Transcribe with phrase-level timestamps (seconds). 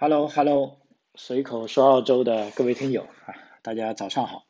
[0.00, 0.78] Hello，Hello，
[1.16, 4.46] 随口说澳洲的各位听友啊，大家早上好。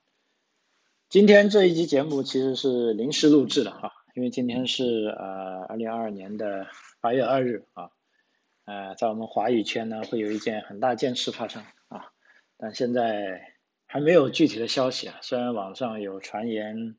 [1.08, 6.66] 今天这一期节目其实是临时录制的哈，因为今天是呃二零二二年的
[7.00, 7.88] 八月二日啊，
[8.66, 12.12] 呃，在我们华语圈呢会有一件很大件事发生啊，
[12.58, 13.54] 但现在
[13.86, 16.98] 还没有具体的消息啊，虽然网上有传言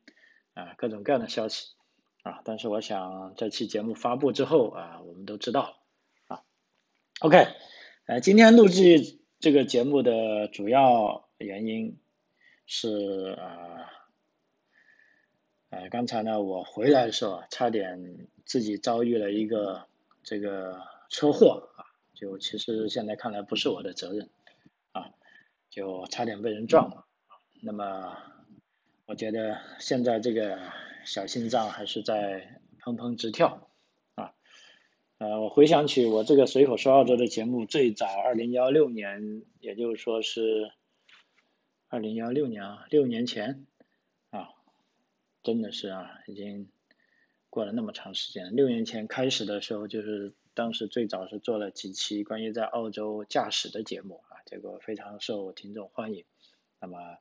[0.54, 1.68] 啊各种各样的消息
[2.24, 5.76] 啊，但是我想这期节目发布之后啊，我们都知道
[6.26, 6.42] 啊。
[7.20, 7.46] OK。
[8.10, 11.96] 呃，今天录制这个节目的主要原因
[12.66, 13.86] 是啊，
[15.68, 19.86] 呃，刚才呢我回来的时候差点自己遭遇了一个
[20.24, 24.28] 这个车祸啊，就其实现在看来不是我的责任
[24.90, 25.12] 啊，
[25.70, 27.06] 就差点被人撞了。
[27.62, 28.16] 那么
[29.06, 30.58] 我觉得现在这个
[31.04, 33.69] 小心脏还是在砰砰直跳。
[35.20, 40.72] 呃，我回想起我这个随口说澳洲的节目，最早二零幺六年，也就是说是
[41.88, 43.66] 二零幺六年啊，六年前
[44.30, 44.48] 啊，
[45.42, 46.70] 真的是啊，已经
[47.50, 48.56] 过了那么长时间。
[48.56, 56.24] 六年前开始的时候，就是当时最早是做了几期关于在澳洲驾驶的节目啊，结果非常受听众欢迎。
[56.80, 57.18] 那么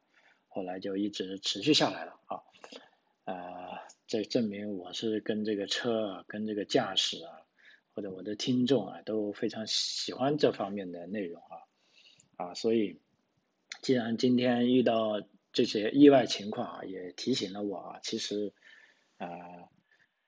[0.47, 2.39] 后来就一直持续下来了啊，
[3.25, 7.38] 呃，这证明我是跟这个车、跟这个驾驶啊。
[7.99, 11.67] 或者我的听众啊都非常喜欢这方面的内容啊
[12.37, 13.01] 啊，所以
[13.81, 18.53] 既然今天遇到这些意外情况啊，也提醒了我啊，其实
[19.17, 19.27] 啊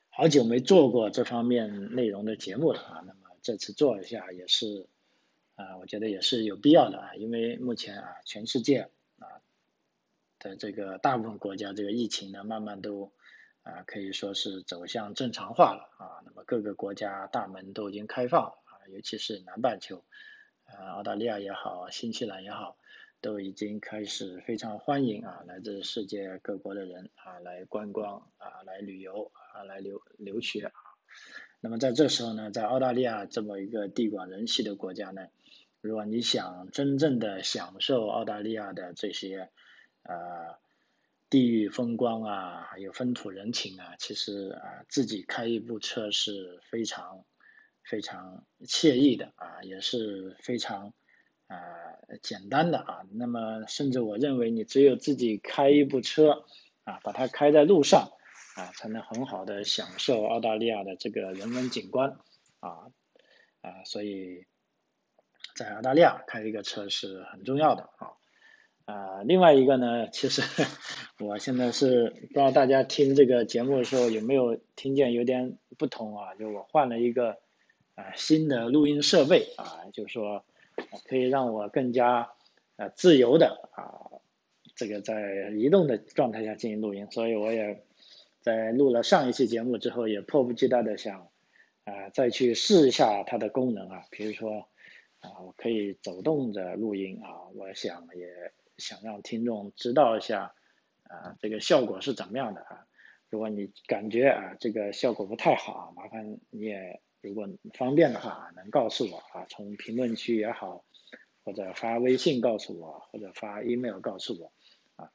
[0.10, 4.90] 好久没做过这方面内容的节目了啊，那么这次做一下也是
[5.56, 9.40] 啊，我觉得也是有必要的啊，因为目前啊全世界啊
[10.40, 13.14] 的这个大部分国家这个疫情呢慢慢都。
[13.64, 16.24] 啊，可以说是走向正常化了啊。
[16.26, 20.04] 那么各个国家大门都已经开放啊，尤其是南半球，
[20.66, 22.76] 呃，澳大利亚也好，新西兰也好，
[23.22, 30.74] 都已经开始非常欢迎啊，来自世界各国的人啊来观光啊，来旅游啊，来留留学啊。
[31.60, 35.28] 那么在这时候呢，在澳大利亚这么一个地广人稀的国家呢，
[35.82, 39.52] 如果你想真正的享受澳大利亚的这些
[40.02, 40.60] 呃。
[41.32, 47.24] 地域风光啊，还有风土人情啊，其实啊，自己开一部车是非常
[47.86, 50.94] 非常惬意的啊，也是非常
[51.48, 51.56] 啊
[52.22, 53.04] 简单的啊。
[53.14, 56.44] 那么，甚至我认为，你只有自己开一部车
[56.84, 58.12] 啊，把它开在路上
[58.58, 62.18] 啊，才能很好的享受澳大利亚的这个人文景观
[62.60, 62.92] 啊
[63.62, 63.86] 啊。
[63.86, 64.46] 所以
[65.56, 68.20] 在澳大利亚开一个车是很重要的啊。
[68.86, 70.42] 啊，另外一个呢，其实
[71.20, 76.36] 我现在是不知道大家听这个节目的时候有没有听见有点不同啊？
[76.36, 77.38] 就我换了一个
[77.96, 80.44] 啊新的录音设备啊，就是说
[81.08, 82.32] 可以让我更加
[82.76, 84.20] 呃自由的啊
[84.76, 87.84] 这个在移动的状态下进行录音，所以我也
[88.42, 91.30] 在录了上一期节目之后，也迫不及待的想
[91.86, 94.68] 啊再去试一下它的功能啊，比如说
[95.20, 98.52] 啊我可以走动着录音啊，我想也。
[98.82, 100.54] 想让听众知道一下，
[101.04, 102.88] 啊，这个效果是怎么样的啊？
[103.30, 110.84] 如果你感觉啊这个效果不太好，麻烦你也如果方便的话，能告诉我啊，从评论区也好，
[111.46, 114.52] 或者发微信告诉我，或者发 email 告诉我，
[114.96, 115.12] 啊，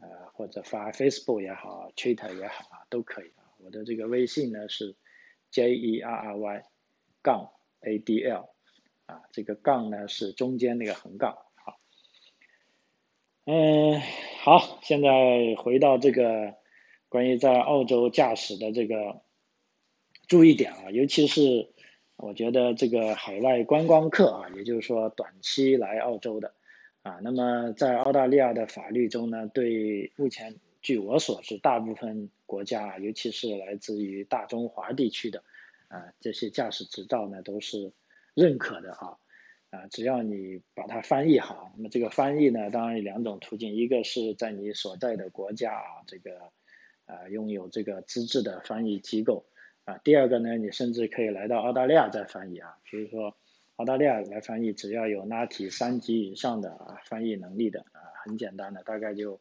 [0.00, 3.44] 呃，或者发 Facebook 也好，Twitter 也好啊，都可以啊。
[3.58, 4.96] 我的这个微信呢是
[5.50, 6.62] J E R R Y
[7.22, 8.50] 杠 A D L，
[9.06, 11.45] 啊，这个杠呢是中间那个横杠。
[13.48, 14.00] 嗯，
[14.42, 16.56] 好，现在回到这个
[17.08, 19.22] 关于在澳洲驾驶的这个
[20.26, 21.70] 注意点啊，尤其是
[22.16, 26.54] 我觉得这个海外观光客啊，也就是说短期来澳洲的
[27.02, 35.44] 啊，那么在澳大利亚的法律中呢，对目前据我所知，大部分国家，尤其是来自于大中华地区的
[35.86, 37.92] 啊这些驾驶执照呢，都是
[38.34, 39.18] 认可的啊。
[39.70, 46.52] 啊，只要你把它翻译好，那么这个翻译呢，当然有两种途径，一个是在你所在的国家啊，这个
[47.04, 49.44] 啊拥有这个资质的翻译机构
[49.84, 53.36] 啊，第二个呢，你甚至可以来到澳大利亚再翻译啊，比如说
[53.74, 59.40] 澳大利亚来翻译，只要有拉提三级以上的啊翻译能力的啊，很简单的，大概就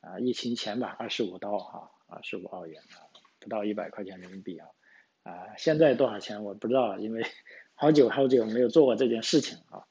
[0.00, 3.02] 啊疫情前吧，二十五刀哈，二十五澳元啊，
[3.40, 4.68] 不到一百块钱人民币啊，
[5.24, 7.26] 啊现在多少钱我不知道，因为。
[7.80, 9.88] 好久好久没有做过这件事情啊，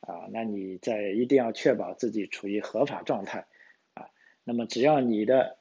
[0.00, 3.46] 啊，那你在一定要确保自己处于合法状态
[3.94, 4.10] 啊。
[4.44, 5.56] 那么只要你的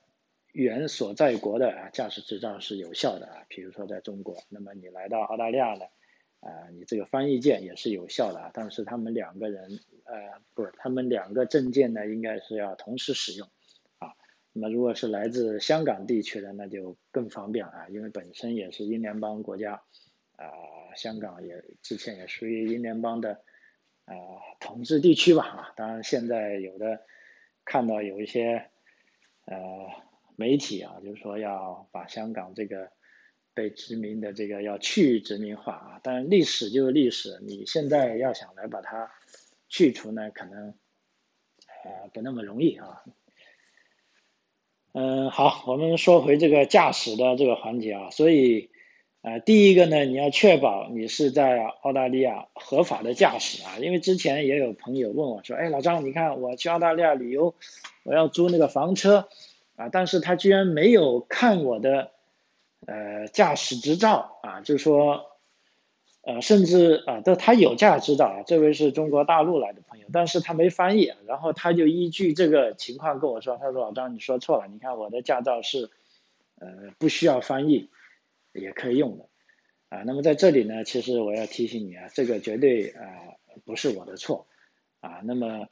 [0.52, 5.86] 原所在国的啊驾驶执照是有效的啊，比如说在中国，那么你来到澳大利亚呢，
[6.42, 13.48] 啊，你这个翻译件也是有效的啊，但是他们两个人，呃，不是，他们两个证件呢，应该是要同时使用，
[14.00, 14.12] 啊，
[14.52, 19.82] 那么如果是来自香港地区的，那就更方便啊，因为本身也是英联邦国家，
[20.38, 20.46] 啊，
[20.96, 23.42] 香港也之前也属于英联邦的，
[24.06, 24.14] 啊，
[24.60, 27.02] 统治地区吧，啊，当然现在有的
[27.66, 28.70] 看到有一些，
[29.46, 29.88] 呃，
[30.36, 32.92] 媒体啊，就是说要把香港这个。
[33.56, 39.12] 被殖民的这个要去殖民化啊，但历史就是历史，你现在要想来把它
[39.70, 40.74] 去除呢，可能
[41.84, 43.04] 呃不那么容易啊。
[44.94, 48.72] 嗯，好，我们说回这个驾驶的这个环节啊，所以
[49.24, 57.56] 呃第一个呢，你要确保你是在澳大利亚合法的驾驶啊，因为之前也有朋友问我说，哎，老张，你看我去澳大利亚旅游，
[58.04, 59.28] 我要租那个房车
[59.76, 62.12] 啊，但是他居然没有看我的。
[62.86, 65.28] 呃，驾驶执照啊，就说，
[66.22, 75.92] 呃，甚至啊，都他有驾驶执照啊，这位是中国大陆来的朋友，但是他没翻译，然后他就依据这个情况跟我说，他说老张你说错了，你看我的驾照是，
[76.60, 76.68] 呃，
[76.98, 77.88] 不需要翻译，
[78.54, 79.30] 也可以用的，
[79.90, 83.04] 啊，那么在这里呢，其实我要提醒你啊，这个绝对啊
[83.66, 84.48] 不是我的错，
[85.02, 85.68] 啊，那么，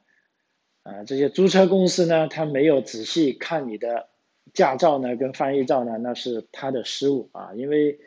[0.82, 4.08] 啊，这些租车公司呢，他没有仔细看你的。
[4.54, 7.54] 驾照呢，跟翻译照呢，那是他的失误啊。
[7.54, 8.00] 因为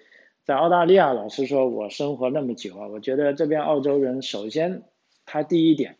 [0.43, 4.83] 在澳大利亚，老实说，我生活那么久啊，我觉得这边澳洲人首先，
[5.25, 5.97] 他第一点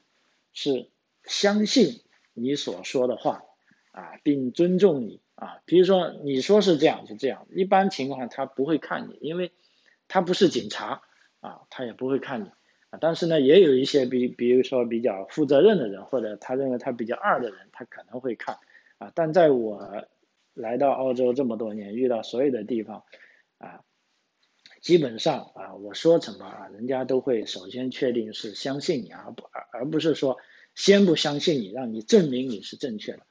[0.52, 0.90] 是
[1.24, 2.02] 相信
[2.34, 3.44] 你所说的话
[3.92, 5.60] 啊，并尊重你啊。
[5.66, 9.52] 比如说你说是这样就这样，一般情况他不会看你，因为
[10.08, 11.02] 他不是警察
[11.40, 12.50] 啊，他也不会看你
[12.90, 13.00] 啊。
[13.00, 18.58] 但是呢，也有一些比，比如说比较负责任的人，或者他认为他比较二的人，他可能会看
[18.98, 19.12] 啊。
[19.16, 20.08] 但在我
[20.54, 23.04] 来到澳洲这么多年，遇到所有的地方，
[23.58, 23.82] 啊，
[24.82, 30.38] 基本上啊，我说什么啊，人家都会首先确定是相信你，而不而而不是说
[30.76, 33.26] 先不相信你，让你证明你是正确的，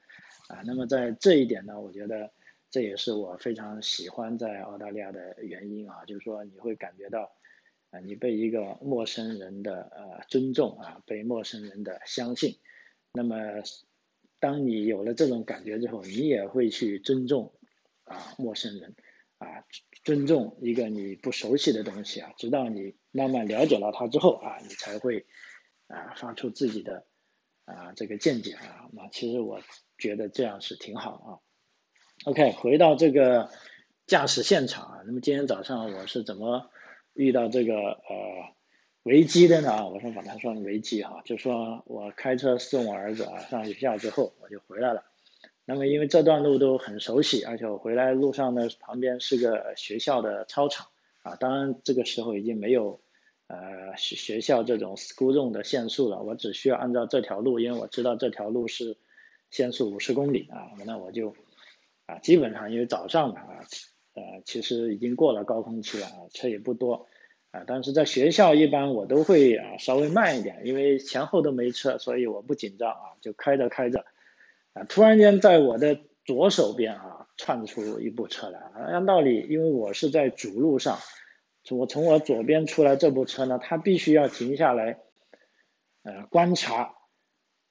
[0.55, 2.33] 啊，那么在这一点呢，我觉得
[2.71, 7.33] 这也是我非常喜欢在澳大利亚的原因啊，就是说你会感觉到，
[7.91, 12.59] 啊，你被一个陌生人的呃尊重啊，被陌生人的相信，
[13.13, 13.37] 那么。
[14.41, 17.55] 当你有了这种感觉之后，你也会去尊重
[18.05, 18.95] 啊陌生人
[19.39, 19.65] 啊，
[20.03, 25.25] 尊重一个你不熟悉的东西啊，直到你慢慢了解了它之后啊，你才会
[25.87, 27.07] 啊发出自己的
[27.65, 28.91] 啊这个见解啊。
[28.93, 29.63] 那其实我
[30.05, 31.29] 觉得这样是挺好啊。
[32.31, 33.49] OK，回到这个
[34.07, 36.71] 驾驶现场啊，那么今天早上我是怎么
[37.15, 38.55] 遇到这个呃？
[39.05, 39.87] 危机的呢？
[39.91, 45.05] 我说把它算危机哈，就说我开车送我儿子啊上学校之后，我就回来了。
[45.67, 50.87] 那么因为这段路都很熟悉，而且我回来路上呢旁边是个学校的操场
[51.23, 53.03] 啊，当然这个时候已经没有
[53.47, 58.97] 呃学学校这种 school zone 的限速了，我只需要按照这条路，因为我知道这条路是
[59.55, 61.35] 限速五十公里啊，那我就
[62.07, 63.61] 啊基本上因为早上啊
[64.15, 67.07] 呃其实已经过了高峰期了啊，车也不多。
[67.53, 74.05] 啊，但是在学校一般我都会啊稍微慢一点，因为前后都没车，所以我不紧张啊，就开着开着，
[74.73, 80.99] 啊，突然间在我的左手边啊窜出一部车来，按道理因为我是在主路上，
[81.71, 84.99] 我从我左边出来这部车呢，它必须要停下来，
[86.03, 86.97] 呃观察，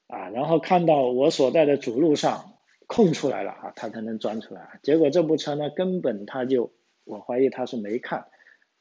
[0.07, 2.53] 啊，然后看到我所在的主路上
[2.87, 6.71] 空出来了啊，它才能钻出来，结果这部车呢根本它就，
[7.03, 8.27] 我怀疑他是没看。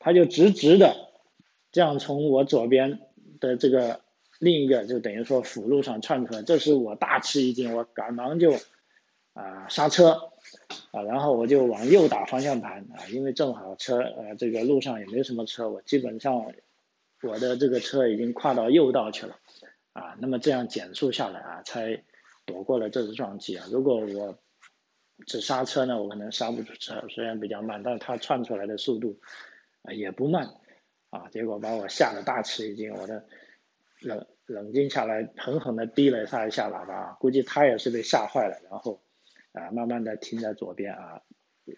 [0.04, 0.96] 他就直直的
[1.70, 2.98] 这样从我左边
[3.38, 4.00] 的这个
[4.40, 8.54] 另一个就等于说辅路上窜出来，这时我大吃一惊，我赶忙就
[9.32, 10.32] 啊刹车
[10.90, 16.52] 啊，然后我就往右打方向盘啊，因为正好车呃这个路上也没什么车，我基本上
[17.22, 19.36] 我的这个车已经跨到右道去了
[19.92, 22.02] 啊，那么这样减速下来啊，才
[22.44, 23.66] 躲过了这次撞击啊。
[23.70, 24.38] 如果我
[25.26, 29.20] 只刹车呢，我可能刹不住车，虽然比较慢，但是它窜出来的速度。
[29.84, 30.49] 啊，也不慢，
[31.11, 33.26] 啊，结果把我吓得大吃一惊，我的
[33.99, 39.02] 冷冷静下来，狠狠的逼了他一下喇叭，估计他也是被吓坏了，然后
[39.50, 41.20] 啊，慢慢的停在左边啊，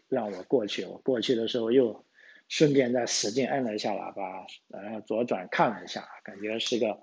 [0.08, 2.04] 让我过去，我过去的时候又
[2.46, 7.00] 顺便再使劲按了一下喇叭，然后左转看了一下，感觉是个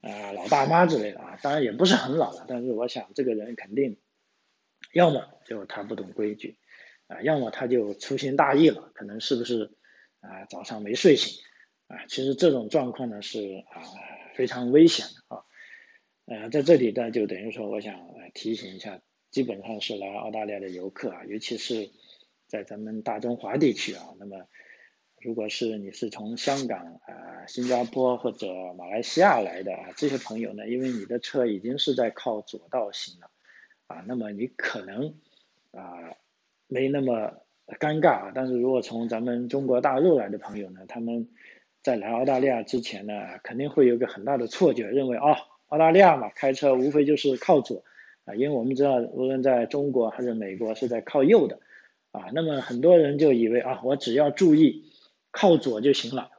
[0.00, 3.98] 啊老大妈之类的啊，当然也不是很老了，但是我想这个人肯定，
[4.92, 6.58] 要么就他不懂规矩，
[7.06, 9.76] 啊，要么他就粗心大意了，可能是不是？
[10.20, 11.42] 啊，早上没睡醒，
[11.86, 13.80] 啊，其实这种状况呢是啊
[14.34, 15.44] 非常危险的啊，
[16.26, 17.98] 呃，在这里呢就等于说，我想
[18.34, 21.90] 提醒一下，基本上是来澳大利亚的游客啊，尤其是
[22.48, 24.46] 在咱们大中华地区啊，那么
[25.22, 28.48] 如果是你是从香港啊、新加坡或者
[28.78, 33.30] 马来西亚来的啊，这些朋友呢，因为你的车已经是在靠左道行了
[33.86, 35.14] 啊，那么你可能
[35.72, 36.14] 啊
[36.68, 37.34] 没那么
[37.78, 38.32] 尴尬啊。
[38.34, 41.28] 但是如果从咱们中国大陆来的朋友呢，他们
[41.82, 43.12] 在来澳大利亚之前呢，
[43.42, 45.36] 肯定会有个很大的错觉，认为啊，
[45.68, 47.84] 澳大利亚嘛，开车无非就是靠左
[48.24, 51.58] 啊，因为我们知道，无论在中国还是美国，是在靠右的
[52.10, 52.30] 啊。
[52.32, 54.88] 那么很多人就以为啊，我只要注意。
[55.32, 56.30] 靠左就行了，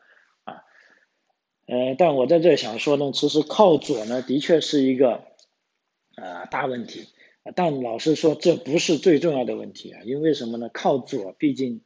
[0.43, 0.63] 啊，
[1.65, 5.23] 呃，但我在这想说呢，其实靠左呢，的确是一个
[6.15, 7.07] 啊大问题，
[7.55, 10.69] 但老实说，这不是最重要的问题啊，因为什么呢？
[10.73, 11.81] 靠左，毕竟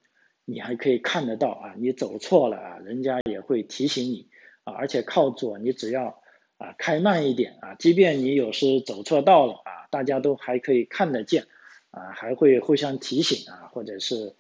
[0.45, 4.27] 你还可以看得到啊，你走错了啊，人家也会提醒你
[4.63, 6.19] 啊，而且靠左，你只要
[6.57, 11.45] 啊开慢一点啊，即便你有时走错道了啊，大家都还可以看得见
[11.91, 14.35] 啊，还会互相提醒啊，或者是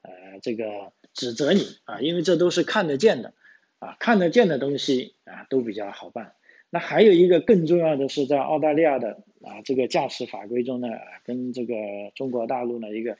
[0.00, 0.92] 呃这个。
[1.16, 3.32] 指责你啊，因为这都是看得见的，
[3.78, 6.34] 啊，看得见的东西啊都比较好办。
[6.68, 10.88] 那还有一个更重要的是，在澳大利亚的啊这个驾驶法规中呢，
[11.24, 11.74] 跟这个
[12.14, 13.16] 中国大陆呢一个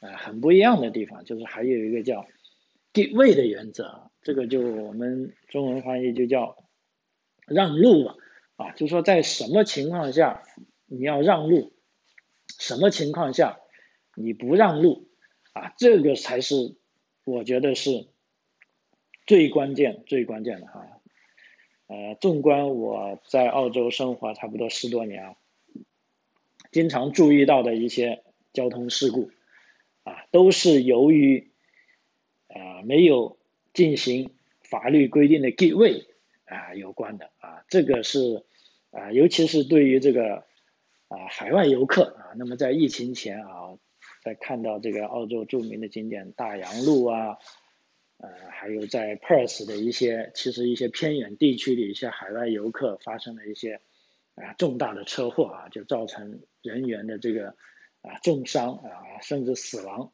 [0.00, 2.26] 啊很不一样的地方，就是还有一个叫
[2.92, 6.68] 地位的原则，这个就我们中文翻译就叫
[7.46, 8.14] 让路吧，
[8.56, 10.42] 啊，就说在什么情况下
[10.84, 11.72] 你要让路，
[12.58, 13.58] 什么情况下
[14.14, 15.08] 你不让路，
[15.54, 16.76] 啊，这个才是。
[17.26, 18.06] 我觉得是
[19.26, 20.86] 最关键、最关键的哈。
[21.88, 25.34] 呃，纵观我在澳洲生活差不多十多年，
[26.70, 29.32] 经常注意到的一些交通事故
[30.04, 31.50] 啊，都是由于
[32.46, 33.36] 啊没有
[33.74, 34.30] 进行
[34.62, 36.06] 法律规定的 give way
[36.44, 37.64] 啊有关的啊。
[37.68, 38.44] 这个是
[38.92, 40.44] 啊，尤其是对于这个
[41.08, 43.65] 啊海外游客啊，那么在疫情前啊。
[44.26, 47.38] 在看到这个澳洲著名的景点大洋路啊，
[48.18, 53.80] 呃，还有在 Perth 的一些，其实一些偏远地区的一些海外游客发生了一些
[54.34, 57.50] 啊重大的车祸啊，就造成人员的这个
[58.02, 60.10] 啊重伤啊，甚至死亡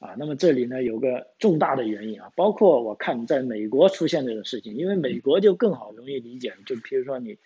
[0.00, 0.16] 啊。
[0.18, 7.38] 那么这里呢有个重大的原因啊，包括我看在美国出现这种事情，因为美国就更好容易理解，就比如说你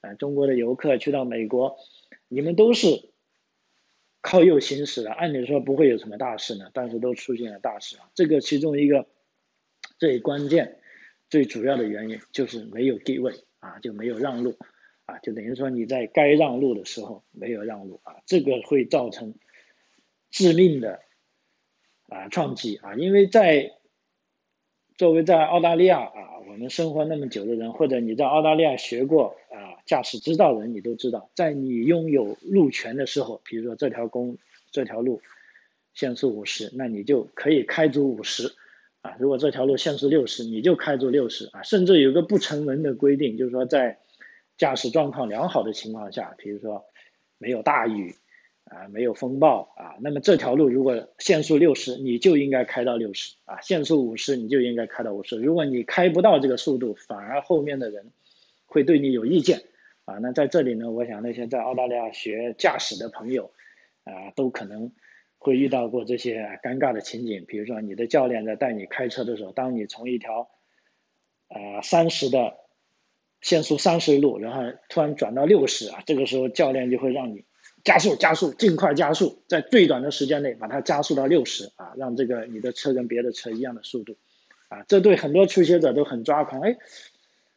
[0.00, 1.76] 啊中国的游客去到美国，
[2.28, 3.15] 你们都是。
[4.26, 8.10] 靠右行驶了，按理说不会有什么大事呢，但是都出现了大事啊。
[8.12, 9.06] 这个其中一个
[10.00, 10.80] 最关键、
[11.30, 14.58] 最主要的原因就是没有地位啊，就没有让路
[15.04, 19.36] 啊，就等于说你在该让路的时候没有让路啊，这个会造成
[20.32, 20.98] 致命的
[22.08, 23.78] 啊撞击啊，因为在
[24.96, 29.76] 作为在澳大利亚啊，我们生活那么久的人，或者你在澳大利亚学过啊。
[29.86, 34.36] 驾驶执照的人，你都知道，在你拥有路权的时候，比如说这条公
[34.72, 35.22] 这条路
[35.94, 38.52] 限速五十，那你就可以开足五十
[39.02, 39.14] 啊。
[39.20, 41.62] 如果这条路限速六十，你就开足六十啊。
[41.62, 44.00] 甚至有个不成文的规定，就是说在
[44.58, 46.84] 驾驶状况良好的情况下，比如说
[47.38, 48.16] 没有大雨
[48.66, 53.60] 啊，没有风暴啊，那么这条路如果限速六十，你就应该开到六十啊。
[53.60, 55.36] 限速五十，你就应该开到五十。
[55.40, 58.10] 如果你开不到这个速度，反而后面的人
[58.66, 59.62] 会对你有意见。
[60.04, 63.52] 啊，那在这里呢，我想那些在澳大利亚学驾驶的朋友，
[64.04, 64.92] 啊，都可能
[65.38, 67.44] 会遇到过这些尴尬的情景。
[67.46, 70.48] 比如说，你的教练在带你开车的时候，当你从一条，
[71.48, 72.56] 啊，三十的
[73.40, 77.44] 限速三十路，然后突然转到六十啊，这个时候教练就会让你
[77.86, 84.18] 加速，加速，尽快加速，在最短的时间内把它加速到六十啊，让这个你的车跟别的车一样的速度，
[84.68, 86.76] 啊，这对很多初学者都很抓狂，哎。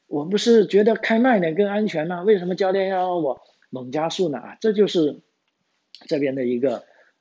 [0.07, 2.23] 我不是觉得开慢点更安全吗？
[2.23, 4.39] 为什么教练要我猛加速呢？
[4.39, 5.21] 啊，这就是
[6.07, 6.77] 这边的一个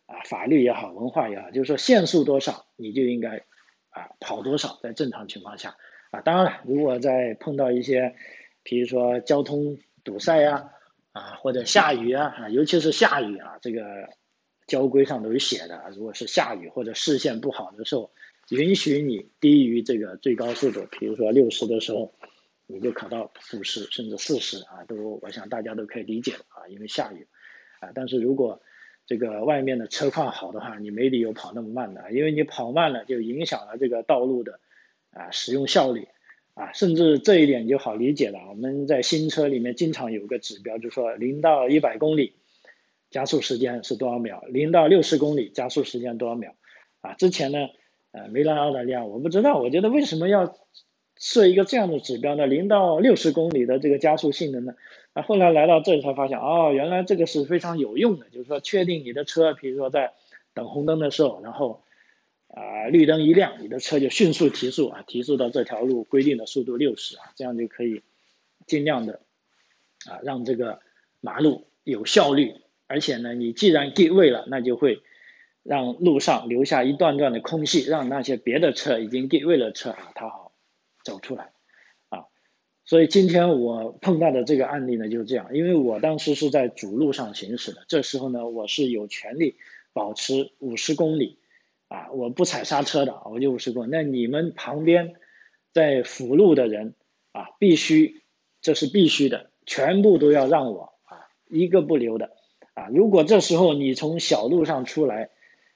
[0.06, 3.44] 啊法律也好，文化也好，就是说限速多少你就应该
[3.90, 5.76] 啊跑多少，在正常情况下
[6.10, 8.14] 啊，当然了，如果在碰到一些，
[8.62, 10.70] 比如说交通堵塞呀啊
[11.18, 14.08] 啊或者下雨啊，尤其是下雨啊，这个
[14.66, 18.10] 交规上都有写的，如果是下雨或者视线不好的时候，
[18.50, 22.14] 允许你低于这个最高速度，比如说六十的时候。
[22.70, 27.26] 你就考到五十甚至四十啊，都我想大家都可以理解啊，因为下雨
[27.80, 27.92] 啊。
[27.94, 28.60] 但是如果
[29.06, 34.60] 这个外面的车况好的话，你没理由跑那么慢的，因为你跑慢了就影响了这个道路的
[35.12, 36.08] 啊使用效率
[36.58, 36.72] 啊。
[36.72, 42.34] 甚至这一点就好理解了，我们在新车里面经常有个指标，就是说零到一百公里
[43.10, 46.54] 加速时间是多少秒，零到六十公里加速时间多少秒
[47.00, 47.14] 啊？
[47.14, 47.68] 之前呢，
[48.12, 50.56] 呃，没来澳大利亚，我不知道，我觉得为什么要。
[51.20, 52.46] 设一个这样的指标呢？
[52.46, 54.74] 零到六十公里的这个加速性能呢？
[55.14, 60.12] 啊，后来来到这里才发现，哦，原来这个是非常有用的，就是说确定你的车，比如说在
[60.54, 61.82] 等红灯的时候，然后
[62.48, 68.02] 啊绿灯一亮，你的车就迅速提速啊，提速到这条路规定的速度六十啊，这样就可以
[68.66, 69.20] 尽量的
[70.06, 70.80] 啊让这个
[71.20, 72.54] 马路有效率，
[72.86, 75.02] 而且呢，你既然定位了，那就会
[75.62, 80.52] 让路上留下一段段的空隙，让那些别的车已经定位了车啊，它好
[81.04, 81.52] 走出来
[82.08, 82.24] 啊。
[82.86, 89.56] 所以今天我碰到的这个案例呢就是这样，因为我当时是在主路上行驶的，这时候呢我是有权利
[89.92, 91.38] 保持五十公里，
[91.88, 93.88] 啊，我不踩刹车的，我就五十公。
[93.90, 95.14] 那你们旁边
[95.72, 96.94] 在辅路的人
[97.32, 98.22] 啊，必须
[98.60, 102.30] 这是必须的，全部都要让我啊，一个不留的
[102.74, 102.88] 啊。
[102.92, 105.30] 如果这时候你从小路上出来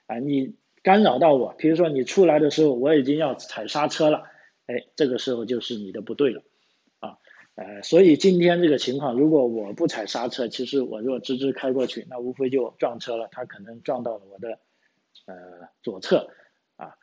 [0.06, 4.24] 啊，你干扰到我，比如说你出来的时候我已经要踩刹车了，
[4.66, 6.42] 哎，这个时候就是你的不对了
[6.98, 7.18] 啊。
[7.54, 13.28] 呃，所以今天这个情况，如果我不踩刹车，其实我如果直直开过去，那无非就撞车了。
[13.30, 14.58] 他可能撞到了我的
[15.26, 16.30] 呃左侧
[16.76, 16.96] 啊，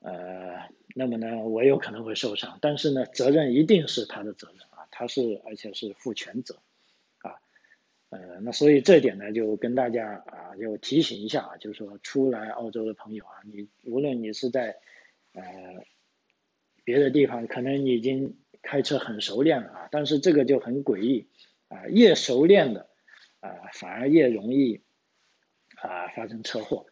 [0.00, 2.58] 呃，那么呢，我有可能会受伤。
[2.60, 6.60] 但是呢，责任一定是他的责任啊，他是而且是负全责
[7.18, 7.40] 啊，
[8.10, 14.78] 呃，那所以这点呢，就跟大家啊，就提醒一下啊，就是说出来澳洲的朋友啊，你无论你是在
[15.32, 15.42] 呃
[16.84, 18.36] 别的地方，可能你已经。
[18.62, 21.30] 开车很熟练了啊，但是这个就很诡异
[21.68, 22.90] 啊，越熟练的
[23.40, 24.82] 啊，反而越容易
[25.76, 26.84] 啊发生车祸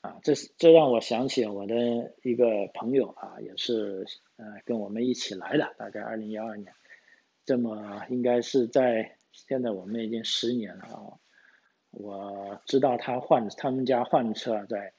[0.00, 1.74] 啊，这是这让我想起我的
[2.22, 6.72] 一个朋友啊，也是呃跟我们一起来的，大概二零幺二年，
[7.44, 11.20] 这么应该是在现在我们已经十年了啊，
[11.90, 14.94] 我知道他换他们家换车在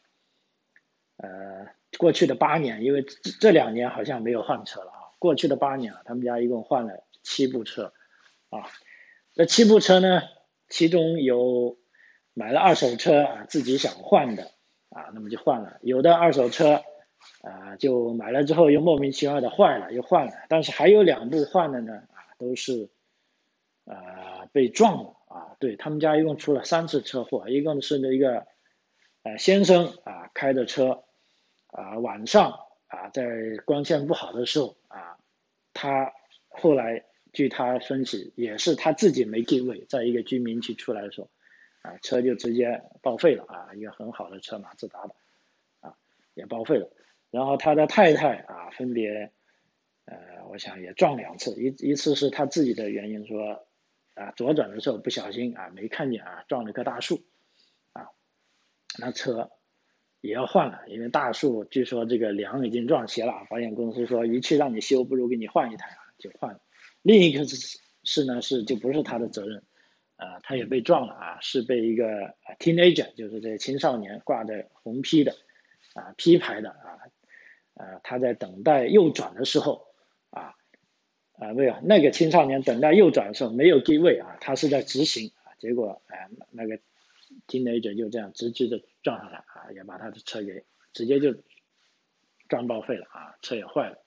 [1.17, 1.67] 呃
[1.97, 5.01] 过去的八年，因为这这两年好像没有换车了啊。
[5.17, 7.93] 过去的八年啊，他们家一共换了七部车，
[8.49, 8.69] 啊，
[9.33, 10.21] 这七部车呢，
[10.69, 11.79] 其中有
[12.33, 14.51] 买了二手车啊，自己想换的
[14.91, 16.83] 啊，那么就换了；有的二手车
[17.41, 20.33] 啊，就买了之后又莫名其妙的坏了，又换了。
[20.49, 22.89] 但是还有两部换的呢，啊，都是
[23.85, 25.55] 啊被撞了啊。
[25.59, 28.45] 对他们家一共出了三次车祸，一共是那一个
[29.23, 31.03] 呃先生啊开的车
[31.67, 33.25] 啊晚上啊在
[33.65, 35.17] 光线不好的时候啊。
[35.73, 36.11] 他
[36.49, 41.29] 后来据他分析，也是他自己没定位，在一个居民区出来的时候，
[41.81, 45.15] 啊，车就直接报废了啊，一个很好的车，马自达的，
[45.81, 45.95] 啊，
[46.33, 46.89] 也报废了。
[47.29, 49.31] 然后他的太太啊，分别，
[50.05, 53.67] 呃，我想也撞两次，一一次是他自己的原因，说
[54.15, 57.23] 啊，左转的时候不小心啊，没看见啊，撞了棵大树，
[57.93, 58.09] 啊，
[58.99, 59.51] 那车。
[60.23, 66.61] 也要换了，因为大树据说这个梁已经撞斜了，保险公司说与其让你修，不如给你换一台啊，就换了。
[67.01, 69.63] 另一个是是呢是就不是他的责任，
[70.21, 75.35] 啊，他也被撞了啊，是被一个 teenager，就是这青少年挂着红批的
[75.93, 77.01] 啊 P 牌的啊，
[77.73, 79.87] 呃他在等待右转的时候
[80.29, 80.55] 啊
[81.33, 86.79] 啊没有那个青少年等待右转的时候没有定位啊，他是在直行啊，结果哎那个。
[87.47, 91.33] teenager 就这样直直的撞上来啊，也把他的车给直接就
[92.49, 94.03] 撞报废了啊，车也坏了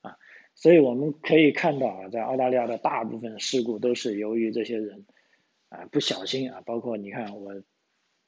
[0.00, 0.16] 啊，
[0.54, 5.04] 所以我们可以看到啊，在澳大利亚的大部分事故都是由于这些人
[5.72, 7.62] 啊不小心啊，包括你看我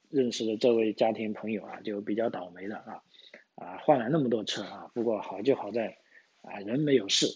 [0.09, 3.03] 认识的这位家庭朋友啊，就比较倒霉的啊
[3.55, 5.99] 啊换了那么多车啊，不过好就好在
[6.43, 7.27] 啊人没有事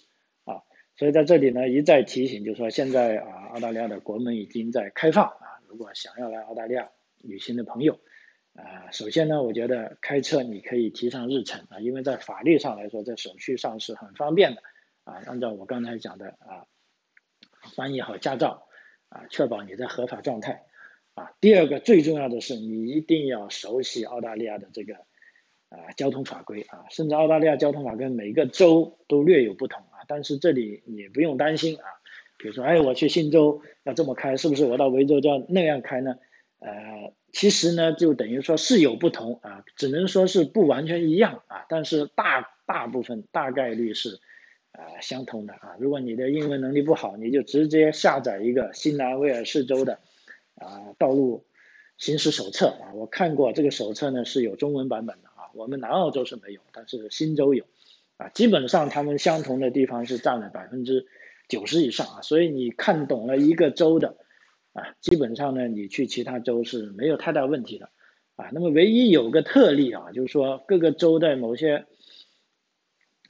[0.45, 0.63] 啊，
[0.97, 6.91] 所以在这里呢一再提醒，就是说现在啊澳大利亚的国门已经在开放啊，如果想要来澳大利亚。
[7.21, 7.99] 旅行的朋友，
[8.55, 14.63] 啊，首先呢，我觉得开车你可以提上日程啊，因为在法律上来说，在手续上是很方便的
[15.03, 15.21] 啊。
[15.27, 16.67] 按照我刚才讲的啊，
[17.75, 18.68] 翻译好驾照
[19.09, 20.65] 啊，确保你在合法状态
[21.15, 21.33] 啊。
[21.41, 24.95] 第二个最重要的是，你一定要熟悉澳大利亚的这个
[25.69, 30.05] 啊交通法规啊，甚至澳大利亚交通法规每个州都略有不同啊。
[30.07, 31.85] 但是这里你不用担心啊，
[32.39, 36.17] 比如说，哎，我去新州要这么开，是不是我到维州就要那样开呢？
[36.61, 44.21] 呃，其实呢，就等于说是有不同啊，只能说是不完全一样啊，但是大大部分大概率是
[44.73, 45.77] 啊相同的啊。
[45.79, 50.01] 如果你的英文能力不好，你就直接下载一个新南威尔士州的
[50.55, 51.45] 啊道路
[51.97, 52.93] 行驶手册啊。
[52.95, 57.65] 我看过这个手册呢是有中文版本的啊，我们南澳洲是没有，但是新州有
[58.17, 58.29] 啊。
[58.29, 61.07] 基本上他们相同的地方是占了百分之
[61.49, 64.17] 九十以上啊，所以你看懂了一个州的。
[64.75, 67.89] 啊，基本上呢，你去其他州是没有太大问题的，
[68.37, 71.87] 啊，那么唯一有个特例啊，就是说各个州在某些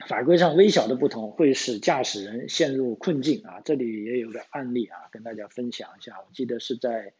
[0.07, 3.61] 法规上微小的不同，会使驾驶人陷入困境啊。
[3.65, 6.19] 这里也有个案例啊，跟大家分享一下。
[6.19, 7.13] 我记得是在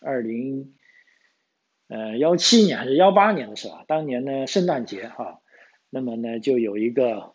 [0.00, 0.74] 二零
[1.88, 5.40] 呃幺七年还是幺八年的时候，当年呢圣诞节哈，
[5.90, 7.32] 那么呢就有一个啊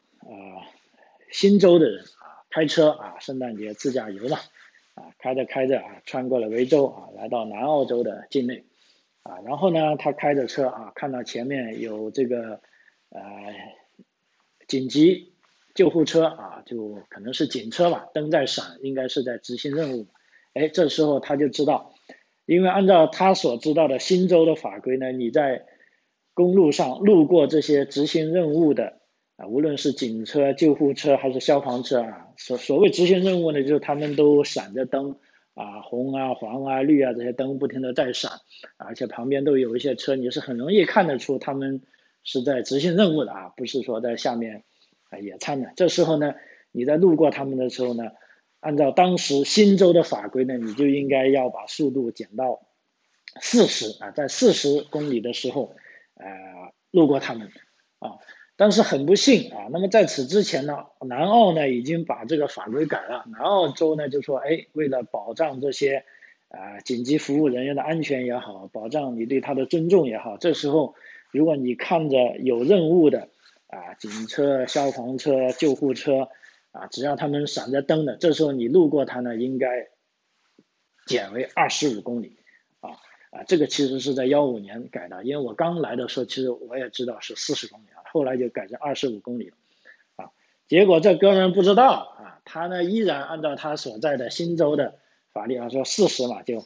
[1.32, 4.40] 新州的人啊开车啊圣诞节自驾游嘛
[4.96, 8.66] 啊开着开着啊穿过了维州啊来到南澳洲的境内
[9.24, 12.62] 啊然后呢他开着车啊看到前面有这个
[13.10, 13.22] 呃
[14.72, 15.34] 紧急
[15.76, 20.08] 救护车啊就可能是警车吧灯在闪应该是在执行任务，
[20.54, 21.94] 哎这时候他就知道。
[22.46, 25.66] 因为按照他所知道的新州的法规呢，你在
[26.34, 29.02] 公路上路过这些执行任务的
[29.36, 35.18] 啊，无论是警车、救护车还是消防车啊，所所谓执行任务呢，就是他们都闪着灯
[35.54, 38.32] 啊，红啊、黄啊、绿啊这些灯不停的在闪，
[38.78, 41.82] 而且旁边都有一些车，你是很容易看得出他们
[42.24, 44.64] 是在执行任务的啊，不是说在下面
[45.10, 45.72] 啊野餐的。
[45.76, 46.36] 这时候呢，
[46.72, 48.12] 你在路过他们的时候呢。
[48.64, 52.62] 按照当时新州的法规呢，你就应该要把速度减到
[53.42, 55.74] 四十啊，在四十公里的时候，
[56.14, 56.28] 呃，
[56.92, 57.50] 路过他们
[57.98, 58.20] 啊。
[58.58, 63.26] 但是很不幸啊，那么在此之前呢，南澳呢已经把这个法规改了。
[63.32, 66.06] 南澳州呢就说，哎，为了保障这些
[66.50, 70.94] 啊紧急服务人员的安全也好，保障你对他的尊重也好，这时候
[71.32, 73.30] 如果你看着有任务的
[73.68, 76.30] 啊警车、消防车、救护车。
[76.74, 79.90] 啊，只要他们闪着灯的，这时候你路过它呢，应该
[81.06, 82.38] 减为二十五公里，
[82.80, 82.92] 啊
[83.30, 89.56] 啊，这个其实是在幺五年改的，因为我刚来的时候，其实我也知道是四十公里啊，后来就改成二十五公里了，
[90.16, 90.32] 啊，
[90.70, 94.98] 结果这哥们不知道啊，他呢依然按照他所在的新州的
[95.34, 96.64] 法律啊，说四十嘛，就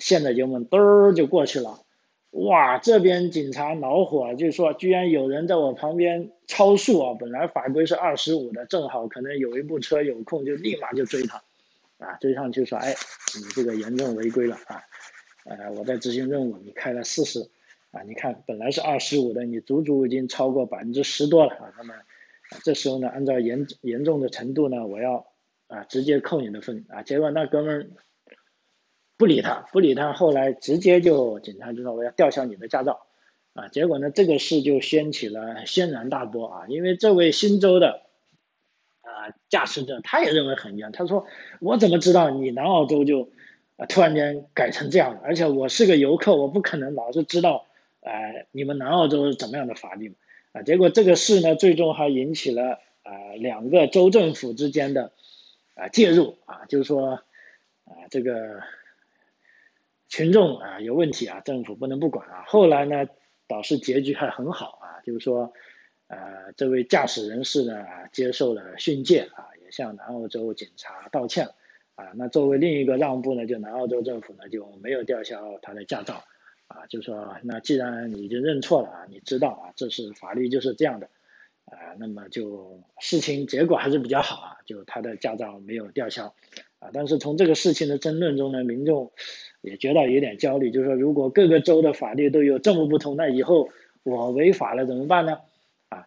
[0.00, 1.78] 现在油门嘚儿就过去了。
[2.30, 7.16] 哇，这边警察恼火，就说居然有人在我旁边超速啊！
[7.18, 11.42] 本来法规是二十五的，正好可能有一部车有空，就立马就追他，
[11.98, 12.94] 啊，追上去说，哎，
[13.36, 14.82] 你这个严重违规了啊！
[15.44, 17.48] 呃，我在执行任务，你开了四十，
[17.92, 21.72] 啊，你看本来是二十五的，你足足已经超过百分之十多了啊！
[21.78, 21.94] 那么，
[22.64, 25.26] 这时候呢，按照严严重的程度呢，我要
[25.68, 27.02] 啊直接扣你的分啊！
[27.02, 27.90] 结果那哥们儿。
[29.18, 33.06] 不理他，不理他，后来直接就警察就说我要吊销你的驾照，
[33.54, 38.02] 啊，结果呢这个事就掀起了轩然大波啊，因为这位新州的
[39.00, 41.26] 啊驾驶者他也认为很冤，他说
[41.60, 43.30] 我怎么知道你南澳洲就
[43.78, 47.64] 啊突然间改成这样而且我是个游客，我不可能老是知道
[48.00, 50.16] 呃你们南澳洲是怎么样的法律嘛，
[50.52, 55.12] 啊，结果这个事呢最终还引起了啊两个州政府之间的
[55.74, 57.22] 啊介入啊，就是说
[57.86, 58.60] 啊这个。
[60.08, 62.44] 群众啊有问题啊，政府不能不管啊。
[62.46, 63.06] 后来呢，
[63.48, 65.52] 导致结局还很好啊，就是说，
[66.08, 71.48] 呃，这位驾驶人士呢接受了训诫啊，也向南澳洲警察道歉
[71.94, 72.12] 啊。
[72.14, 76.24] 那作为另一个让步呢，就南澳洲政府呢就没有吊销他的驾照
[76.68, 81.08] 啊，就说那既然你已经认错了啊，你知道啊，这是法律就是这样的
[81.66, 86.34] 啊，那么就事情结果还是比较好啊，就他的驾照没有吊销
[86.92, 89.12] 但是从这个事情的争论中呢，民众。
[89.62, 93.68] 也觉得有点焦虑，就是说，如果各个州的法律都有这么不同，那以后
[94.04, 95.40] 我违法了怎么办呢？
[95.88, 96.06] 啊，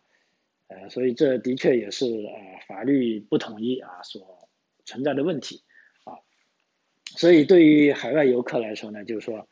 [0.69, 2.33] 呃，所以这的确也是呃
[2.69, 4.47] 法律不统一啊所
[4.85, 5.61] 存在的问题
[6.05, 6.23] 啊。
[7.03, 9.49] 所以对于海外游客来说呢，就是说，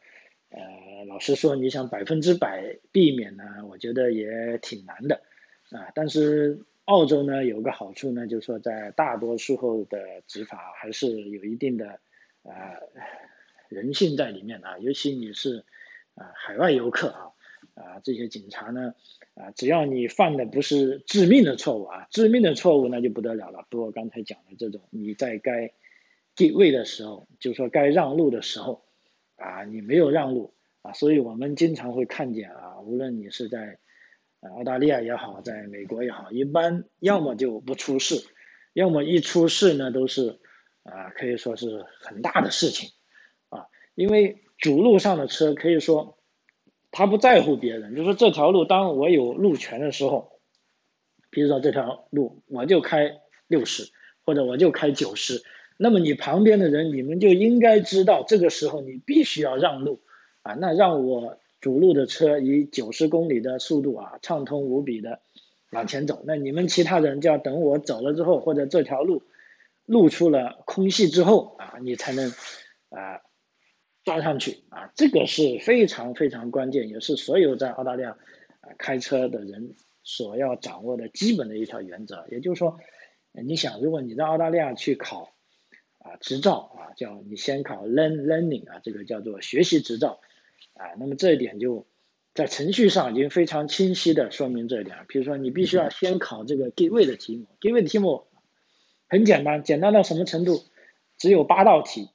[0.52, 0.62] 呃，
[1.10, 5.22] 老实说，你想百分之百避免呢，我觉得也挺难的
[5.72, 5.92] 啊。
[5.94, 12.00] 但是澳洲呢有个好处呢，就是说在大多数后的执法还是有一定的
[12.44, 12.80] 啊。
[13.70, 15.66] 人性在里面啊，尤其你是
[16.16, 17.32] 啊海外游客啊
[17.74, 18.96] 啊这些警察呢
[19.36, 23.68] 啊只要你犯的不是致命的错误啊，致命的错误那就不得了了。
[23.70, 25.74] 不过刚才讲的这种，你在该
[26.38, 28.86] 定位的时候，就说该让路的时候
[29.36, 33.80] 啊，你没有让路啊，所以我们经常会看见啊，无论你是在
[34.40, 38.24] 啊澳大利亚也好，在美国也好，一般要么就不出事，
[38.74, 40.40] 要么一出事呢都是
[40.84, 42.90] 啊可以说是很大的事情。
[43.50, 46.18] 啊因为主路上的车可以说，
[46.92, 50.40] 他不在乎别人，就是这条路当我有路权的时候，
[51.30, 53.92] 比如说这条路我就开六十，
[54.24, 55.44] 或者我就开九十，
[55.78, 60.02] 那么你旁边的人你们就应该知道，这个时候你必须要让路，
[60.44, 65.22] 啊，那让我主路的车以九十公里的速度啊畅通无比的
[65.72, 69.24] 往前走，那你们其他人就要等我走了之后，或者这条路
[69.86, 72.30] 露出了空隙之后啊，你才能
[72.90, 73.22] 啊。
[74.04, 78.12] 抓上去啊，这个是非常非常关键，也是所有在澳大利亚
[78.62, 82.26] 啊开车的人所要掌握的基本的一条原则。
[82.32, 82.80] 也就是说，
[83.34, 85.34] 你想，如果你在澳大利亚去考
[85.98, 90.22] 啊执照啊，叫你先考 learn learning 啊，这个叫做学习执照
[90.74, 91.88] 啊，那么这一点就
[92.34, 94.98] 在程序上已经非常清晰的说明这一点。
[95.08, 98.26] 比如说，你必须要先考这个 give 的题目，give 的题目
[99.10, 100.64] 很简单，简单到什么程度？
[101.18, 102.10] 只有八道题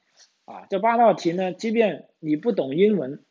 [0.45, 3.23] 啊，这八道题呢，即便你不懂英文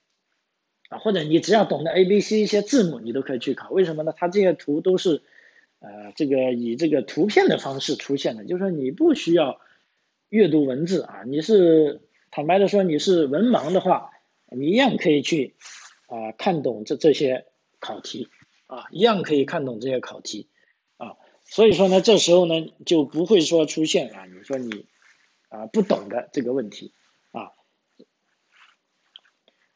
[0.88, 3.70] 啊，或者你只要懂得 A、B、C 一些字母，你都可以去考。
[3.70, 4.12] 为什么呢？
[4.16, 5.22] 它这些图都是
[5.79, 9.61] 呃这个以这个图片的方式出现的，就是说你不需要
[10.29, 12.03] 阅读文字啊，你是。
[12.35, 14.12] 坦白的说，你是文盲的话，
[14.56, 15.54] 你一样可以去
[16.06, 17.46] 啊看懂这这些
[17.80, 18.28] 考题
[18.66, 20.48] 啊，一样可以看懂这些考题
[20.96, 21.16] 啊。
[21.44, 22.54] 所以说呢，这时候呢
[22.86, 24.86] 就不会说出现啊，你说你
[25.48, 26.94] 啊不懂的这个问题
[27.32, 27.50] 啊。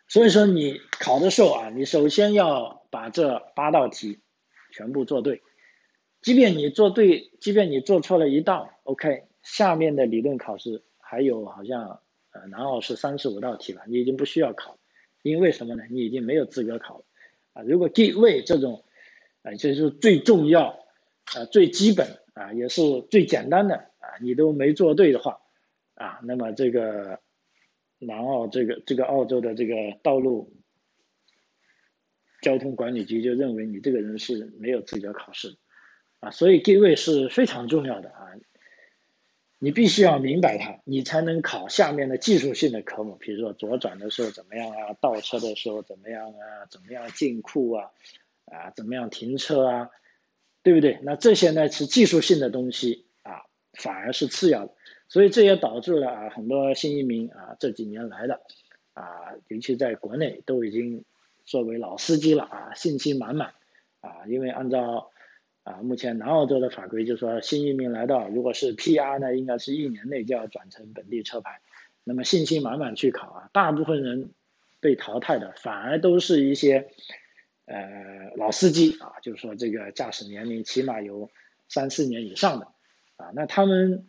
[0.08, 4.20] 所以说你考的时候啊，你首先要把这八道题
[4.72, 5.42] 全部做对，
[6.22, 12.00] 即便你做对，即便你做错了一道，OK，下面的理论考试还有好像。
[12.48, 14.78] 南澳是三十五道题了，你已经不需要考，
[15.22, 15.84] 因为什么呢？
[15.90, 17.04] 你已经没有资格考了
[17.54, 17.62] 啊！
[17.62, 18.84] 如果地位这种，
[19.42, 20.78] 啊，就是最重要
[21.34, 25.40] 啊、最基本啊，也是最简单的啊，你都没做对的话
[25.94, 27.20] 啊，那么这个
[27.98, 30.52] 南澳这个这个澳洲的这个道路
[32.42, 35.56] 交通管理局就认为你这个人是没有资格考试
[36.20, 38.28] 啊，所以地位是非常重要的啊。
[39.58, 47.90] 你必须要明白它，你才能考下面的技术性的科目，比如说左转的时候怎么样啊，倒车的时候怎么样啊，怎么样进库啊，
[48.44, 49.90] 啊，怎么样停车啊，
[50.62, 50.98] 对不对？
[51.02, 54.74] 那这些呢是技术性的东西啊，反而是次要的，
[55.08, 58.42] 所以这也导致了啊很多新移民啊这几年来的
[58.92, 61.04] 啊，尤其在国内都已经
[61.46, 63.54] 作为老司机了啊，信心满满
[64.00, 65.10] 啊，因为按照。
[65.66, 71.60] 啊，目前南澳洲的法规就说，新移民来到，如果是 PR 呢，应该是一年内就要转成本地车牌。
[72.04, 74.30] 那么信心满满去考啊，大部分人
[74.78, 76.86] 被淘汰的反而都是一些
[77.64, 81.30] 呃老司机啊，就是说这个驾驶年龄起码有
[81.68, 82.68] 三四年以上的
[83.16, 84.06] 啊，那他们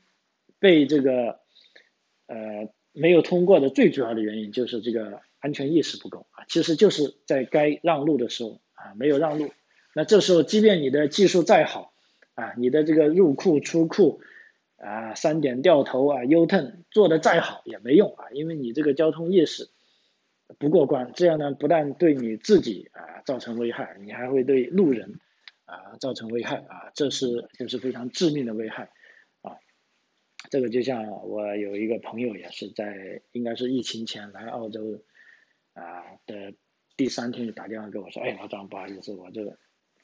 [0.59, 1.39] 被这个
[2.27, 9.49] 呃没有通过的最主要的原因就是这个安全意识不够啊，其实就是在该让路的时候啊没有让路。
[9.97, 11.91] 那这时候，即便你的技术再好，
[12.35, 14.21] 啊，你的这个入库出库，
[14.75, 19.71] 啊，三点掉头啊，U turn 做的再好也没用啊，因为你这个交通意识
[20.59, 25.19] 不过关，这样呢，不但对你自己啊造成危害，你还会对路人
[25.65, 28.91] 啊造成危害啊，这是就是非常致命的危害
[29.41, 29.57] 啊。
[30.51, 35.01] 这个就像我有一个朋友也是在应该是疫情前来澳洲
[35.73, 36.53] 啊的
[36.95, 39.57] 第三天就打电话给我说，哎，老张不好意思，我这个。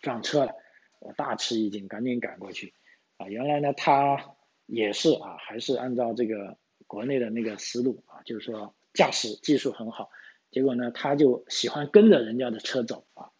[0.03, 0.51] 撞车了，
[0.99, 2.75] 我大吃一惊，赶紧赶过去。
[3.17, 4.35] 啊，原来呢他
[4.67, 10.11] 也是啊，还是按照这个国内的那个思路啊，就是说驾驶技术很好，
[10.51, 13.31] 结果呢他就喜欢跟着人家的车走啊。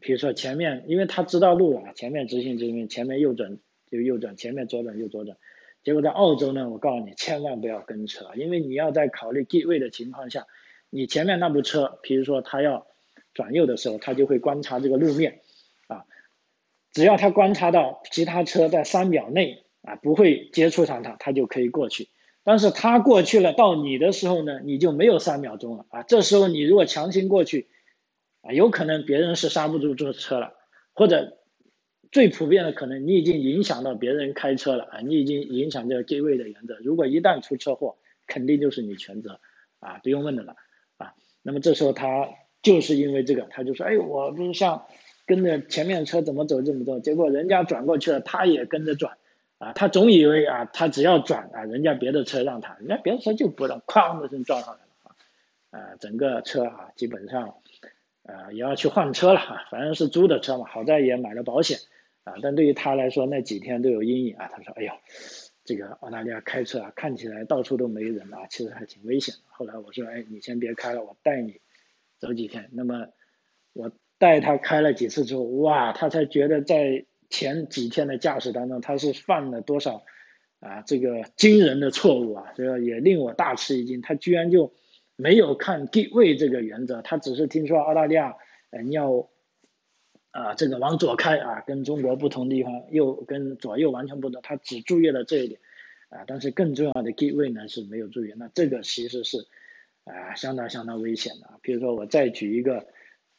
[0.00, 3.58] 比如说前面，因为他知道路了，前面直行直行，前面右转
[3.90, 5.36] 就右转，前面左转就左转。
[5.84, 10.46] 结果在澳洲呢，我告诉你，千万不要跟车，因为你要在考虑地位的情况下，
[10.90, 12.86] 你前面那部车，比如说他要
[13.34, 15.41] 转右的时候，他就会观察这个路面。
[16.92, 22.08] 只要他观察到其他车在三秒内啊不会接触上他，他就可以过去。
[22.44, 26.02] 但是他过去了，到你的时候呢，你就没有三秒钟了啊。
[26.02, 27.68] 这时候你如果强行过去，
[28.42, 30.54] 啊，有可能别人是刹不住这车了，
[30.92, 31.38] 或者
[32.10, 36.76] 最普遍的可能你已经影响到别人开车了啊，你已经影响这个定位的原则。
[36.80, 39.40] 如果一旦出车祸，肯定就是你全责
[39.80, 40.56] 啊，不用问的了
[40.98, 41.14] 啊。
[41.42, 42.28] 那么这时候他
[42.60, 44.84] 就是因为这个，他就说，哎，我不是像。
[45.24, 49.16] 跟着前面车怎么走怎么走，结果人家转过去了，他也跟着转，
[49.58, 55.14] 啊，他总以为啊，他只要转啊，人家别的车让他，人家别的车就不让，哐的声撞上来了
[55.70, 57.54] 啊，整个车啊，基本上，
[58.24, 61.78] 啊，也要去换车了哈，反正是租的车嘛，好在也买了保险，
[62.24, 64.92] 啊，但对于他来说那几天都有阴影啊，他说，哎呦，
[65.64, 69.40] 这个澳大利亚开车啊，看起来到处都没人啊，其实还挺危险的。
[69.46, 71.60] 后来我说，哎，你先别开了，我带你
[72.18, 73.06] 走几天，那么
[73.72, 73.92] 我。
[74.22, 80.04] 带他开了几次之后，哇，他才觉得在前几天的驾驶当中，他是犯了多少
[80.60, 82.52] 啊这个惊人的错误啊！
[82.54, 84.72] 这个也令我大吃一惊，他居然就
[85.16, 88.36] 没有看地位这个原则，他只是听说澳大利亚
[88.70, 89.28] 呃要
[90.30, 95.58] 啊这个往左开啊，跟中国不同地方右跟左右完全不同，他只注意了这一点
[96.10, 99.48] 啊，但是更重要的地位呢是没有注意，那这个其实是
[100.04, 101.58] 啊相当相当危险的。
[101.60, 102.86] 比如说我再举一个。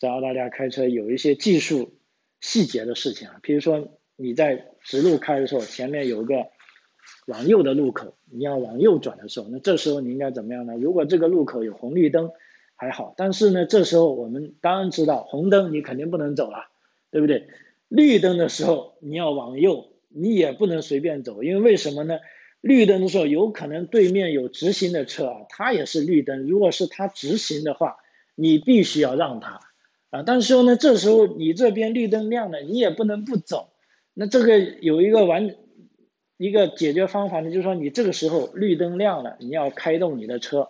[0.04, 1.94] 在澳大利亚开车有一些技术
[2.42, 3.88] 细节的事情啊，比如说
[4.18, 6.48] 你在直路开的时候，前面有个
[7.26, 10.74] 往右的路口，你要往右转的时候，那这时候你应该怎么样呢？
[10.76, 12.32] 如果这个路口有红绿灯，
[12.76, 13.14] 还好。
[13.16, 16.68] 但是呢，这时候我们当然知道，红灯你肯定不能走了，
[17.10, 17.48] 对不对？
[17.88, 22.20] 绿灯的时候你要往右，你也不能随便走，因为为什么呢？
[22.60, 27.96] 绿灯的时候有可能对面有直行的车啊，它也是绿灯，如果是它直行的话，
[28.36, 29.62] 你必须要让它
[30.14, 30.24] 啊。
[30.26, 33.74] 但是说呢，这时候你这边绿灯亮了，你也不能不走。
[34.14, 35.56] 那这个有一个完
[36.38, 40.70] 一个解决方法呢，就是说你这个时候绿灯亮了，你要开动你的车，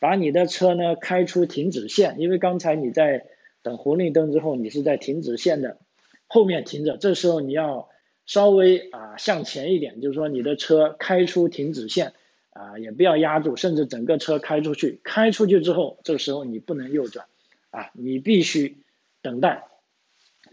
[0.00, 3.26] 把你的车呢开出停止线，因为刚才你在
[3.62, 5.78] 等红绿灯之后，你是在停止线的
[6.26, 7.88] 后面停着，这时候你要。
[8.30, 12.12] 稍微啊向前一点，就是说你的车开出停止线
[12.50, 15.00] 啊，也不要压住，甚至整个车开出去。
[15.02, 17.24] 开出去之后，这个时候你不能右转
[17.70, 18.78] 啊，你必须
[19.22, 19.64] 等待，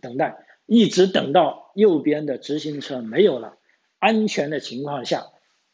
[0.02, 3.58] 等待，一直等到右边的直行车没有了，
[4.00, 5.28] 安全的情况下，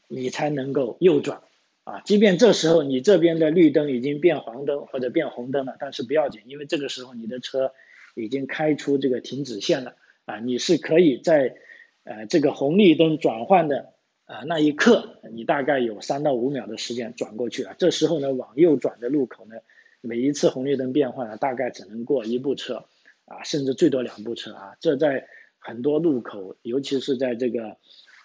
[0.07, 1.41] 你才能够右转
[1.83, 2.01] 啊。
[2.01, 7.73] 即便这时候你这边的绿灯已经变黄灯或者变红灯了，但是不要紧，因为这个时候你的车
[8.15, 11.57] 已经开出这个停止线了啊，你是可以在。
[12.03, 13.93] 呃，这个红绿灯转换的
[14.25, 17.75] 啊那一刻，你大概有三到五秒的时间转过去啊。
[17.77, 19.57] 这时候呢，往右转的路口呢，
[20.01, 22.85] 每一次红绿灯变换呢，大概只能过一部车
[23.25, 24.75] 啊，甚至最多两部车啊。
[24.79, 27.77] 这在很多路口，尤其是在这个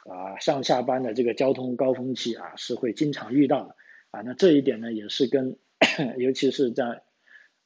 [0.05, 3.77] 啊上下班的这个交通高峰期啊，是会经常遇到的
[4.11, 4.23] 啊。
[4.23, 5.57] 那这一点呢，也是跟
[6.19, 7.03] 尤其是在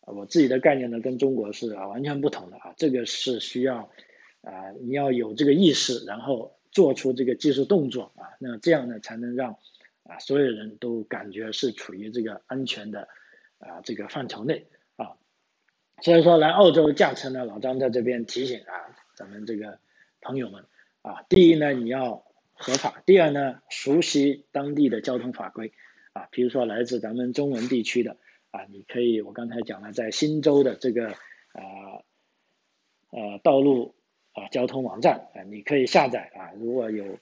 [0.00, 2.74] 我自己的概念呢，跟中国是啊完全不同的啊。
[2.76, 3.90] 这个是需要。
[4.42, 9.58] 啊，你要有这个意识，然后做出这个技术动作啊，那这样呢才能让
[10.04, 13.06] 啊所有人都感觉是处于这个安全的
[13.60, 15.16] 啊这个范畴内啊。
[16.02, 18.74] 所以说来澳洲驾车呢，老张在这边提醒啊
[19.14, 19.78] 咱们这个
[20.20, 20.64] 朋友们
[21.02, 25.72] 啊，第一呢你要合法，第二呢熟悉当地的交通法规
[26.12, 28.16] 啊，比如说来自咱们中文地区的
[28.50, 32.02] 啊，你可以我刚才讲了，在新州的这个啊
[33.10, 33.94] 呃道路。
[34.32, 36.52] 啊，交通网站啊，你可以下载啊。
[36.56, 37.18] 如果有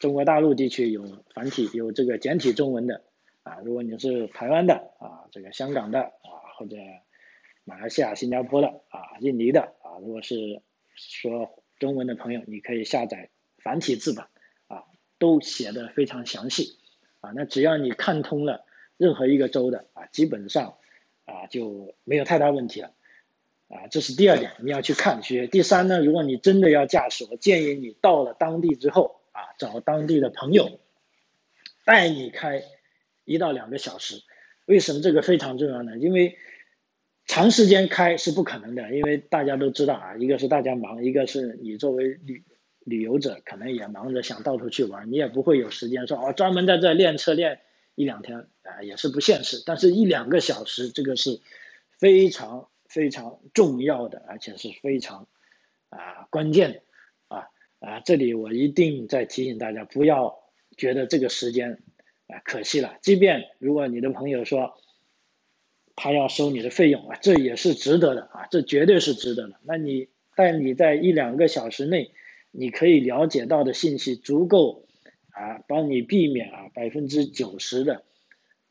[0.00, 3.02] 中国大陆地区有繁体有这个简体中文的
[3.42, 6.76] 啊，如果你是台湾的啊，这个香港的啊，或者
[7.64, 10.62] 马来西亚、新加坡的啊，印尼的啊，如果是
[10.94, 14.28] 说中文的朋友，你可以下载繁体字版
[14.68, 14.84] 啊，
[15.18, 16.78] 都写的非常详细
[17.20, 17.32] 啊。
[17.34, 18.64] 那只要你看通了
[18.96, 20.76] 任何一个州的啊，基本上
[21.24, 22.92] 啊就没有太大问题了。
[23.68, 25.46] 啊，这是第二点，你要去看去。
[25.46, 30.78] 第三呢，如果你真的要驾驶，我建议你到了当地之后啊，找当地的朋友
[31.86, 32.62] 带你开
[33.24, 34.22] 一到两个小时。
[34.66, 35.98] 为什么这个非常重要呢？
[35.98, 36.36] 因为
[37.26, 42.44] 长时间开是不可能的，因为大家都知道啊，一个是大家忙，一个是你作为旅
[42.84, 47.60] 旅游者可能也忙着想到处去玩，你也不会有时间说哦专门在这练车练
[47.94, 49.62] 一两天啊，也是不现实。
[49.64, 51.40] 但是一两个小时，这个是
[51.98, 52.68] 非常。
[52.92, 55.26] 非常重要的，而且是非常
[55.88, 56.82] 啊关键的
[57.28, 58.00] 啊啊！
[58.00, 60.42] 这里我一定再提醒大家，不要
[60.76, 61.82] 觉得这个时间
[62.32, 62.98] 啊可惜了。
[63.02, 64.74] 即便如果你的朋友说
[65.94, 69.60] 他要收你的费用啊，这也是值得的啊，这绝对是值得的。
[69.62, 72.12] 那你在你在一两个小时内，
[72.50, 74.86] 你可以了解到的信息足够
[75.30, 78.04] 啊，帮你避免啊百分之九十的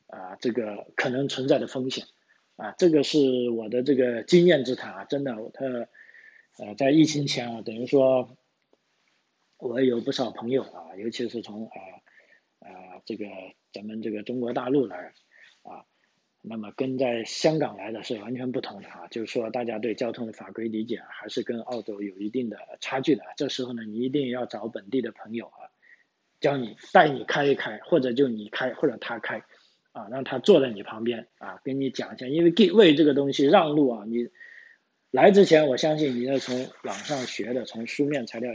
[0.08, 2.06] 啊这个可能存在的风险。
[2.58, 5.66] 啊，这个是我的这个经验之谈啊，真的，他
[6.64, 8.38] 呃在疫情前啊，等于说，
[9.58, 11.74] 我有不少朋友啊，尤其是从啊
[12.62, 13.26] 啊这个
[13.74, 15.14] 咱们这个中国大陆来
[15.64, 15.86] 啊，
[16.42, 23.24] 那么跟在香港来的是完全不同的啊，就是说大家对交通的法规理解，还是跟澳洲有一定的差距的。
[23.36, 25.70] 这时候呢，你一定要找本地的朋友啊，
[26.40, 29.44] 教你带你开一开，或者就你开，或者他开。
[29.94, 34.30] 啊，让他坐在你旁边啊，跟你讲一下，因为给为这个东西让路啊，你
[35.12, 38.54] 来之前，我相信你是从网上学的，从书面材料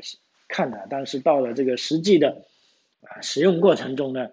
[0.48, 2.46] 看的，但是到了这个实际的
[3.00, 4.30] 啊使用过程中呢，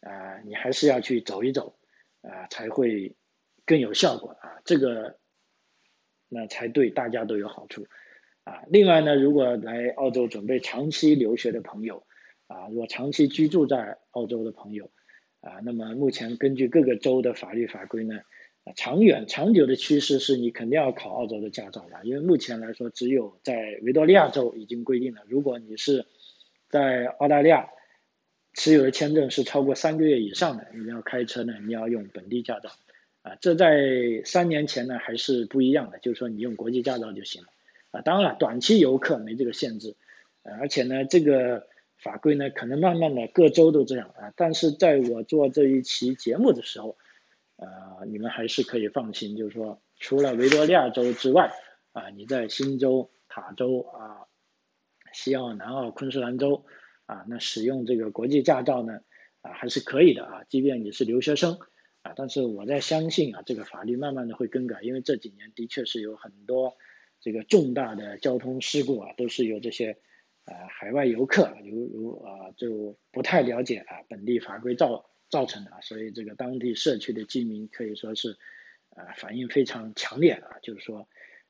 [0.00, 1.76] 啊，你还是要去走一走
[2.22, 3.16] 啊，才会
[3.64, 5.18] 更有效果啊，这个
[6.28, 7.86] 那才对大家都有好处
[8.44, 8.62] 啊。
[8.68, 12.06] 另外呢，如果来澳洲准备长期留学的朋友
[12.46, 14.90] 啊，如果长期居住在澳洲的朋友。
[15.42, 18.18] 啊，那么目前根据各个州的法律法规呢，
[18.74, 26.04] 长远长久的趋势是你肯定要考澳洲的驾照的，因为目前来说，只有在维多利亚州已经规定了，如果你是
[26.68, 27.68] 在澳大利亚
[28.56, 32.70] 持有的签证是超过三个月以上的，你要开车呢，你要用本地驾照。
[33.22, 37.48] 啊，这在三年前呢还是不一样的，就是说你用国际驾照就行了。
[37.92, 39.94] 啊，当然了，短期游客没这个限制，
[40.42, 41.68] 而且呢，这个。
[41.98, 46.98] 法规呢，可能慢慢的各州都这样啊，但是在我做这一期节目的时候，
[47.56, 51.50] 呃，你们还是可以放心，就是说除了维多利亚州之外，
[51.92, 54.28] 啊，你在新州、塔州啊、
[55.14, 56.66] 西澳、南澳、昆士兰州
[57.06, 59.00] 啊，那使用这个国际驾照呢，
[59.40, 61.58] 啊，还是可以的啊，即便你是留学生
[62.02, 66.76] 啊，但是我在相信啊，这个法律慢慢的会更改，因为这几年的确是有很多
[67.20, 69.98] 这个重大的交通事故啊，都是由这些
[70.44, 78.36] 呃海外游客，如如啊就不太了解啊本地法规造造成的，啊所以这个当地社区的居民可以说是
[78.90, 81.08] 啊反应非常强烈啊，就是说。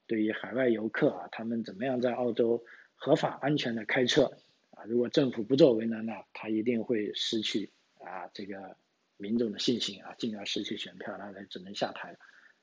[0.09, 2.63] 对于海外游客啊，他们怎么样在澳洲
[2.95, 4.31] 合法安全的开车
[4.77, 4.85] 啊？
[4.85, 8.77] 如果政府不作为呢，那他一定会失去啊这个
[9.17, 12.19] 民众的信心啊，进而失去选票，那他只能下台了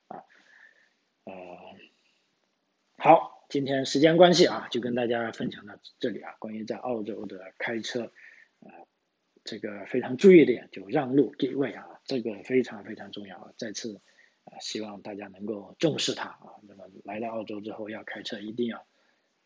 [0.06, 0.24] 啊。
[1.24, 1.32] 呃，
[2.96, 6.36] 好，今天时间关系啊，就跟大家分享到这里啊。
[6.38, 8.12] 关于在澳洲的开车
[8.60, 8.72] 啊，
[9.44, 13.52] 这个非常注意点，就让路给位啊，这个非常非常重要啊。
[13.58, 14.00] 再次。
[14.46, 16.60] 啊，希望大家能够重视它啊。
[16.68, 18.86] 那么来到澳洲之后要开车，一定要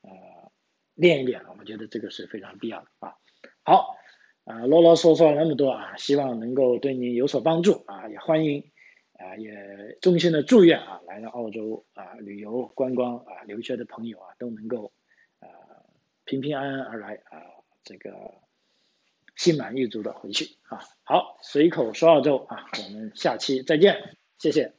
[0.00, 0.50] 呃
[0.98, 1.54] 练一练啊。
[1.58, 3.14] 我觉得这个是非常必要的啊。
[3.62, 3.96] 好
[4.44, 8.08] 啊，啰啰嗦嗦了那么多啊，希望能够对您有所帮助啊。
[8.08, 8.70] 也欢迎
[9.12, 14.92] 啊，也衷心的祝愿啊，来到澳洲啊旅游观光啊留学的朋友啊都能够
[15.40, 15.48] 啊
[16.24, 17.44] 平平安安而来啊，
[17.84, 18.12] 这个
[19.36, 20.80] 心满意足的回去啊。
[21.04, 24.72] 好，随口说澳洲啊，我们下期再见，谢谢。